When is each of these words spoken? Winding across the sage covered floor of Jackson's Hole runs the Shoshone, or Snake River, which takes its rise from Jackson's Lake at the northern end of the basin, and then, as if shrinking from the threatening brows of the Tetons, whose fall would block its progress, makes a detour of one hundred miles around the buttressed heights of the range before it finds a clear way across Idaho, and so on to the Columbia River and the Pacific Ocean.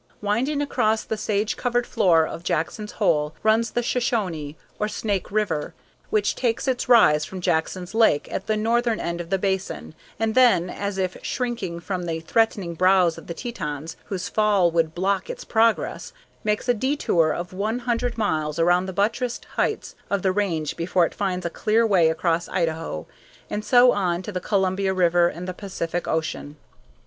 Winding 0.19 0.63
across 0.63 1.03
the 1.03 1.15
sage 1.15 1.55
covered 1.55 1.85
floor 1.85 2.25
of 2.25 2.43
Jackson's 2.43 2.93
Hole 2.93 3.35
runs 3.43 3.69
the 3.69 3.83
Shoshone, 3.83 4.57
or 4.79 4.87
Snake 4.87 5.29
River, 5.29 5.75
which 6.09 6.33
takes 6.35 6.67
its 6.67 6.89
rise 6.89 7.23
from 7.23 7.39
Jackson's 7.39 7.93
Lake 7.93 8.27
at 8.31 8.47
the 8.47 8.57
northern 8.57 8.99
end 8.99 9.21
of 9.21 9.29
the 9.29 9.37
basin, 9.37 9.93
and 10.19 10.33
then, 10.33 10.71
as 10.71 10.97
if 10.97 11.17
shrinking 11.21 11.79
from 11.81 12.07
the 12.07 12.19
threatening 12.19 12.73
brows 12.73 13.19
of 13.19 13.27
the 13.27 13.35
Tetons, 13.35 13.95
whose 14.05 14.27
fall 14.27 14.71
would 14.71 14.95
block 14.95 15.29
its 15.29 15.43
progress, 15.45 16.13
makes 16.43 16.67
a 16.67 16.73
detour 16.73 17.29
of 17.31 17.53
one 17.53 17.77
hundred 17.77 18.17
miles 18.17 18.57
around 18.57 18.87
the 18.87 18.93
buttressed 18.93 19.45
heights 19.55 19.93
of 20.09 20.23
the 20.23 20.31
range 20.31 20.75
before 20.75 21.05
it 21.05 21.13
finds 21.13 21.45
a 21.45 21.49
clear 21.51 21.85
way 21.85 22.09
across 22.09 22.49
Idaho, 22.49 23.05
and 23.51 23.63
so 23.63 23.91
on 23.91 24.23
to 24.23 24.31
the 24.31 24.41
Columbia 24.41 24.95
River 24.95 25.27
and 25.27 25.47
the 25.47 25.53
Pacific 25.53 26.07
Ocean. 26.07 26.57